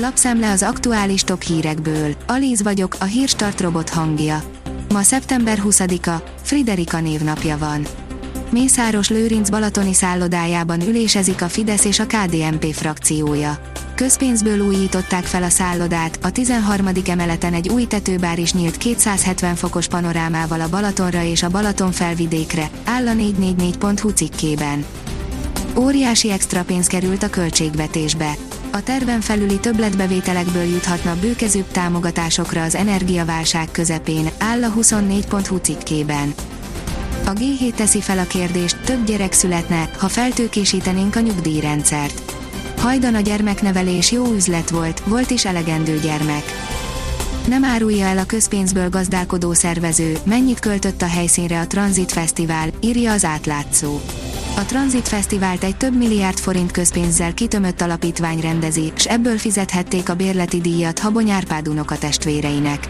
Lapszemle 0.00 0.50
az 0.50 0.62
aktuális 0.62 1.22
top 1.22 1.42
hírekből. 1.42 2.14
Alíz 2.26 2.62
vagyok, 2.62 2.96
a 3.00 3.04
hírstart 3.04 3.60
robot 3.60 3.88
hangja. 3.88 4.42
Ma 4.92 5.02
szeptember 5.02 5.62
20-a, 5.64 6.22
Friderika 6.42 7.00
névnapja 7.00 7.58
van. 7.58 7.86
Mészáros 8.50 9.08
Lőrinc 9.08 9.50
balatoni 9.50 9.94
szállodájában 9.94 10.80
ülésezik 10.80 11.42
a 11.42 11.48
Fidesz 11.48 11.84
és 11.84 11.98
a 11.98 12.06
KDNP 12.06 12.74
frakciója. 12.74 13.60
Közpénzből 13.94 14.60
újították 14.60 15.24
fel 15.24 15.42
a 15.42 15.48
szállodát, 15.48 16.18
a 16.22 16.30
13. 16.30 16.88
emeleten 17.06 17.54
egy 17.54 17.68
új 17.68 17.86
tetőbár 17.86 18.38
is 18.38 18.52
nyílt 18.52 18.76
270 18.76 19.54
fokos 19.54 19.86
panorámával 19.86 20.60
a 20.60 20.68
Balatonra 20.68 21.22
és 21.22 21.42
a 21.42 21.48
Balaton 21.48 21.92
felvidékre, 21.92 22.70
áll 22.84 23.06
a 23.08 23.12
444.hu 23.12 24.08
cikkében. 24.08 24.84
Óriási 25.76 26.30
extra 26.30 26.64
pénz 26.64 26.86
került 26.86 27.22
a 27.22 27.30
költségvetésbe. 27.30 28.36
A 28.78 28.82
terven 28.82 29.20
felüli 29.20 29.60
többletbevételekből 29.60 30.62
juthatna 30.62 31.16
bőkezőbb 31.20 31.70
támogatásokra 31.72 32.62
az 32.62 32.74
energiaválság 32.74 33.70
közepén, 33.70 34.30
áll 34.38 34.64
a 34.64 34.72
24.hu 34.72 35.56
cikkében. 35.56 36.34
A 37.24 37.30
G7 37.30 37.74
teszi 37.74 38.00
fel 38.00 38.18
a 38.18 38.26
kérdést, 38.26 38.80
több 38.84 39.04
gyerek 39.04 39.32
születne, 39.32 39.90
ha 39.98 40.08
feltőkésítenénk 40.08 41.16
a 41.16 41.20
nyugdíjrendszert. 41.20 42.36
Hajdan 42.78 43.14
a 43.14 43.20
gyermeknevelés 43.20 44.12
jó 44.12 44.32
üzlet 44.32 44.70
volt, 44.70 45.00
volt 45.00 45.30
is 45.30 45.44
elegendő 45.44 45.98
gyermek. 45.98 46.44
Nem 47.48 47.64
árulja 47.64 48.06
el 48.06 48.18
a 48.18 48.26
közpénzből 48.26 48.88
gazdálkodó 48.88 49.52
szervező, 49.52 50.18
mennyit 50.24 50.58
költött 50.58 51.02
a 51.02 51.08
helyszínre 51.08 51.60
a 51.60 51.66
Transit 51.66 52.12
Fesztivál, 52.12 52.68
írja 52.80 53.12
az 53.12 53.24
átlátszó. 53.24 54.00
A 54.58 54.64
Transit 54.64 55.08
Fesztivált 55.08 55.64
egy 55.64 55.76
több 55.76 55.96
milliárd 55.96 56.38
forint 56.38 56.70
közpénzzel 56.70 57.34
kitömött 57.34 57.80
alapítvány 57.80 58.40
rendezi, 58.40 58.92
s 58.96 59.06
ebből 59.06 59.38
fizethették 59.38 60.08
a 60.08 60.14
bérleti 60.14 60.60
díjat 60.60 60.98
Habony 60.98 61.30
Árpád 61.30 61.68
unoka 61.68 61.98
testvéreinek. 61.98 62.88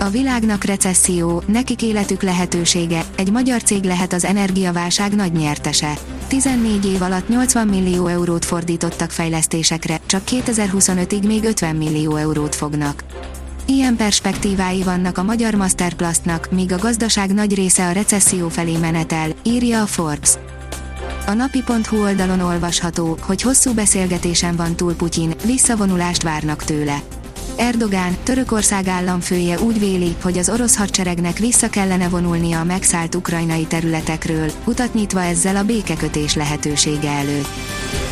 A 0.00 0.08
világnak 0.08 0.64
recesszió, 0.64 1.42
nekik 1.46 1.82
életük 1.82 2.22
lehetősége, 2.22 3.04
egy 3.16 3.30
magyar 3.30 3.62
cég 3.62 3.84
lehet 3.84 4.12
az 4.12 4.24
energiaválság 4.24 5.14
nagy 5.14 5.32
nyertese. 5.32 5.92
14 6.28 6.86
év 6.86 7.02
alatt 7.02 7.28
80 7.28 7.68
millió 7.68 8.06
eurót 8.06 8.44
fordítottak 8.44 9.10
fejlesztésekre, 9.10 10.00
csak 10.06 10.22
2025-ig 10.26 11.26
még 11.26 11.44
50 11.44 11.76
millió 11.76 12.16
eurót 12.16 12.54
fognak. 12.54 13.04
Ilyen 13.66 13.96
perspektívái 13.96 14.82
vannak 14.82 15.18
a 15.18 15.22
magyar 15.22 15.54
Masterplastnak, 15.54 16.50
míg 16.50 16.72
a 16.72 16.78
gazdaság 16.78 17.34
nagy 17.34 17.54
része 17.54 17.86
a 17.86 17.92
recesszió 17.92 18.48
felé 18.48 18.76
menetel, 18.76 19.28
írja 19.42 19.82
a 19.82 19.86
Forbes. 19.86 20.38
A 21.26 21.32
napi.hu 21.32 22.02
oldalon 22.02 22.40
olvasható, 22.40 23.18
hogy 23.20 23.42
hosszú 23.42 23.72
beszélgetésen 23.72 24.56
van 24.56 24.76
túl 24.76 24.94
Putyin, 24.94 25.34
visszavonulást 25.44 26.22
várnak 26.22 26.64
tőle. 26.64 27.02
Erdogán, 27.56 28.16
Törökország 28.22 28.86
államfője 28.86 29.60
úgy 29.60 29.78
véli, 29.78 30.16
hogy 30.22 30.38
az 30.38 30.48
orosz 30.48 30.76
hadseregnek 30.76 31.38
vissza 31.38 31.68
kellene 31.68 32.08
vonulnia 32.08 32.60
a 32.60 32.64
megszállt 32.64 33.14
ukrajnai 33.14 33.64
területekről, 33.64 34.50
utat 34.64 34.94
nyitva 34.94 35.22
ezzel 35.22 35.56
a 35.56 35.64
békekötés 35.64 36.34
lehetősége 36.34 37.10
előtt. 37.10 37.48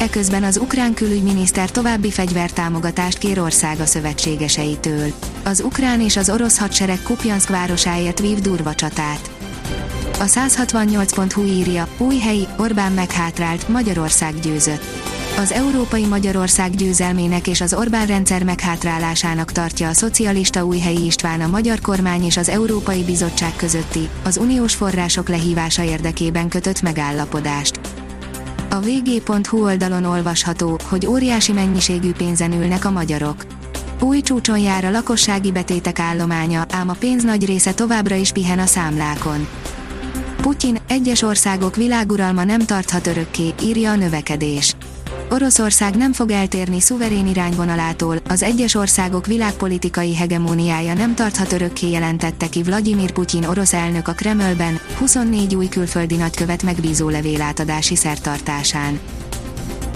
Eközben 0.00 0.42
az 0.42 0.56
ukrán 0.56 0.94
külügyminiszter 0.94 1.70
további 1.70 2.10
fegyvertámogatást 2.10 3.18
kér 3.18 3.40
országa 3.40 3.86
szövetségeseitől. 3.86 5.12
Az 5.44 5.60
ukrán 5.60 6.00
és 6.00 6.16
az 6.16 6.30
orosz 6.30 6.58
hadsereg 6.58 7.02
Kupjanszk 7.02 7.48
városáért 7.48 8.20
vív 8.20 8.38
durva 8.38 8.74
csatát. 8.74 9.30
A 10.20 10.24
168.hu 10.24 11.44
írja, 11.44 11.88
új 11.98 12.18
helyi, 12.18 12.46
Orbán 12.56 12.92
meghátrált, 12.92 13.68
Magyarország 13.68 14.40
győzött 14.40 14.82
az 15.38 15.52
európai 15.52 16.06
Magyarország 16.06 16.74
győzelmének 16.74 17.46
és 17.46 17.60
az 17.60 17.74
Orbán 17.74 18.06
rendszer 18.06 18.44
meghátrálásának 18.44 19.52
tartja 19.52 19.88
a 19.88 19.92
szocialista 19.92 20.64
Újhelyi 20.64 21.04
István 21.04 21.40
a 21.40 21.46
magyar 21.46 21.80
kormány 21.80 22.24
és 22.24 22.36
az 22.36 22.48
Európai 22.48 23.02
Bizottság 23.04 23.56
közötti, 23.56 24.08
az 24.24 24.36
uniós 24.36 24.74
források 24.74 25.28
lehívása 25.28 25.82
érdekében 25.82 26.48
kötött 26.48 26.82
megállapodást. 26.82 27.80
A 28.70 28.80
vg.hu 28.80 29.64
oldalon 29.64 30.04
olvasható, 30.04 30.78
hogy 30.88 31.06
óriási 31.06 31.52
mennyiségű 31.52 32.12
pénzen 32.12 32.52
ülnek 32.52 32.84
a 32.84 32.90
magyarok. 32.90 33.44
Új 34.00 34.20
csúcson 34.20 34.58
jár 34.58 34.84
a 34.84 34.90
lakossági 34.90 35.52
betétek 35.52 35.98
állománya, 35.98 36.66
ám 36.70 36.88
a 36.88 36.96
pénz 36.98 37.22
nagy 37.22 37.46
része 37.46 37.74
továbbra 37.74 38.14
is 38.14 38.32
pihen 38.32 38.58
a 38.58 38.66
számlákon. 38.66 39.48
Putyin, 40.40 40.78
egyes 40.88 41.22
országok 41.22 41.76
világuralma 41.76 42.44
nem 42.44 42.60
tarthat 42.60 43.06
örökké, 43.06 43.54
írja 43.62 43.90
a 43.90 43.96
növekedés. 43.96 44.74
Oroszország 45.30 45.96
nem 45.96 46.12
fog 46.12 46.30
eltérni 46.30 46.80
szuverén 46.80 47.26
irányvonalától, 47.26 48.16
az 48.28 48.42
egyes 48.42 48.74
országok 48.74 49.26
világpolitikai 49.26 50.14
hegemóniája 50.14 50.94
nem 50.94 51.14
tarthat 51.14 51.52
örökké 51.52 51.90
jelentette 51.90 52.48
ki 52.48 52.62
Vladimir 52.62 53.12
Putyin 53.12 53.44
orosz 53.44 53.72
elnök 53.72 54.08
a 54.08 54.12
Kremlben, 54.12 54.80
24 54.98 55.54
új 55.54 55.68
külföldi 55.68 56.16
nagykövet 56.16 56.62
megbízó 56.62 57.08
levélátadási 57.08 57.96
szertartásán. 57.96 59.00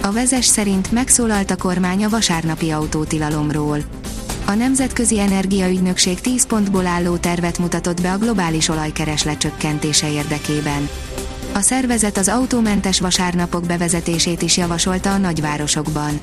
A 0.01 0.11
vezes 0.11 0.45
szerint 0.45 0.91
megszólalt 0.91 1.51
a 1.51 1.55
kormány 1.55 2.03
a 2.03 2.09
vasárnapi 2.09 2.71
autótilalomról. 2.71 3.79
A 4.47 4.53
Nemzetközi 4.53 5.19
Energiaügynökség 5.19 6.21
10 6.21 6.45
pontból 6.45 6.85
álló 6.85 7.17
tervet 7.17 7.57
mutatott 7.57 8.01
be 8.01 8.11
a 8.11 8.17
globális 8.17 8.69
olajkereslet 8.69 9.37
csökkentése 9.37 10.11
érdekében. 10.11 10.89
A 11.53 11.59
szervezet 11.59 12.17
az 12.17 12.27
autómentes 12.27 12.99
vasárnapok 12.99 13.65
bevezetését 13.65 14.41
is 14.41 14.57
javasolta 14.57 15.13
a 15.13 15.17
nagyvárosokban. 15.17 16.19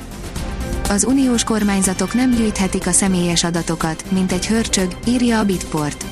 Az 0.89 1.05
uniós 1.05 1.45
kormányzatok 1.45 2.15
nem 2.15 2.31
gyűjthetik 2.31 2.87
a 2.87 2.93
személyes 2.93 3.45
adatokat, 3.45 4.05
mint 4.11 4.33
egy 4.33 4.47
hörcsög, 4.47 4.97
írja 5.07 5.39
a 5.39 5.45
Bitport. 5.45 6.05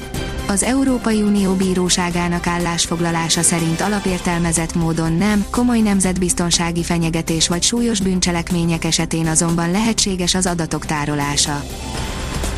Az 0.50 0.62
Európai 0.62 1.22
Unió 1.22 1.52
bíróságának 1.52 2.46
állásfoglalása 2.46 3.42
szerint 3.42 3.80
alapértelmezett 3.80 4.74
módon 4.74 5.12
nem, 5.12 5.44
komoly 5.50 5.80
nemzetbiztonsági 5.80 6.82
fenyegetés 6.82 7.48
vagy 7.48 7.62
súlyos 7.62 8.00
bűncselekmények 8.00 8.84
esetén 8.84 9.26
azonban 9.26 9.70
lehetséges 9.70 10.34
az 10.34 10.46
adatok 10.46 10.86
tárolása. 10.86 11.62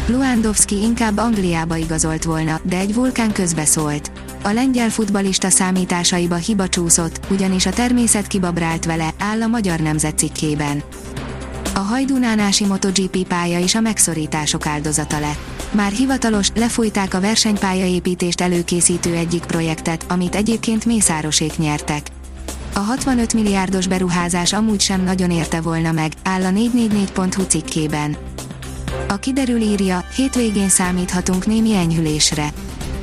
Luandowski 0.07 0.83
inkább 0.83 1.19
Angliába 1.19 1.77
igazolt 1.77 2.25
volna, 2.25 2.61
de 2.63 2.79
egy 2.79 2.95
vulkán 2.95 3.33
közbeszólt. 3.33 4.11
A 4.43 4.51
lengyel 4.51 4.91
futbalista 4.91 5.51
számításaiba 5.51 6.35
hiba 6.35 6.69
csúszott, 6.69 7.21
ugyanis 7.31 7.67
a 7.67 7.71
természet 7.71 8.27
kibabrált 8.27 8.85
vele, 8.85 9.11
áll 9.19 9.43
a 9.43 9.47
Magyar 9.47 9.81
Nemzet 9.81 10.19
cikkében. 10.19 10.83
A 11.75 11.79
hajdunánási 11.79 12.67
MotoGP 12.67 13.27
pálya 13.27 13.59
is 13.59 13.75
a 13.75 13.81
megszorítások 13.81 14.67
áldozata 14.67 15.19
lett. 15.21 15.39
Már 15.71 15.93
hivatalos, 15.93 16.49
lefújták 16.55 17.15
a 17.15 17.21
versenypályaépítést 17.21 18.41
előkészítő 18.41 19.15
egyik 19.15 19.45
projektet, 19.45 20.05
amit 20.09 20.35
egyébként 20.35 20.85
Mészárosék 20.85 21.57
nyertek. 21.57 22.07
A 22.75 22.79
65 22.79 23.35
milliárdos 23.35 23.87
beruházás 23.87 24.53
amúgy 24.53 24.81
sem 24.81 25.05
nagyon 25.05 25.31
érte 25.31 25.61
volna 25.61 25.93
meg, 25.93 26.13
áll 26.23 26.45
a 26.45 26.51
444.hu 26.51 27.43
cikkében. 27.43 28.17
A 29.09 29.17
kiderül 29.17 29.61
írja, 29.61 30.05
hétvégén 30.17 30.69
számíthatunk 30.69 31.47
némi 31.47 31.75
enyhülésre. 31.75 32.53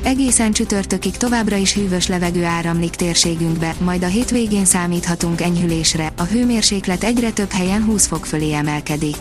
Egészen 0.02 0.52
csütörtökig 0.52 1.16
továbbra 1.16 1.56
is 1.56 1.74
hűvös 1.74 2.06
levegő 2.06 2.44
áramlik 2.44 2.90
térségünkbe, 2.90 3.74
majd 3.78 4.02
a 4.02 4.06
hétvégén 4.06 4.64
számíthatunk 4.64 5.40
enyhülésre, 5.40 6.12
a 6.16 6.22
hőmérséklet 6.22 7.04
egyre 7.04 7.30
több 7.30 7.50
helyen 7.50 7.84
20 7.84 8.06
fok 8.06 8.26
fölé 8.26 8.52
emelkedik. 8.52 9.16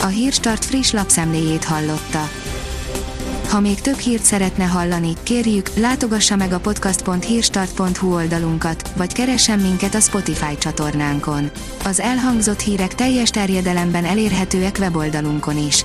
A 0.00 0.06
Hírstart 0.06 0.64
friss 0.64 0.90
lapszemléjét 0.90 1.64
hallotta. 1.64 2.28
Ha 3.48 3.60
még 3.60 3.80
több 3.80 3.98
hírt 3.98 4.22
szeretne 4.22 4.64
hallani, 4.64 5.12
kérjük, 5.22 5.70
látogassa 5.76 6.36
meg 6.36 6.52
a 6.52 6.60
podcast.hírstart.hu 6.60 8.14
oldalunkat, 8.14 8.90
vagy 8.96 9.12
keressen 9.12 9.58
minket 9.58 9.94
a 9.94 10.00
Spotify 10.00 10.58
csatornánkon. 10.58 11.50
Az 11.84 12.00
elhangzott 12.00 12.60
hírek 12.60 12.94
teljes 12.94 13.30
terjedelemben 13.30 14.04
elérhetőek 14.04 14.76
weboldalunkon 14.80 15.66
is. 15.66 15.84